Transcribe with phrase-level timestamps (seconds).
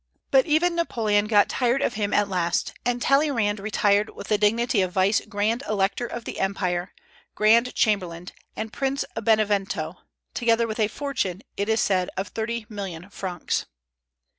[0.31, 4.81] But even Napoleon got tired of him at last, and Talleyrand retired with the dignity
[4.81, 6.91] of vice grand elector of the empire,
[7.35, 9.99] grand chamberlain, and Prince of Benevento,
[10.33, 13.67] together with a fortune, it is said, of thirty million francs.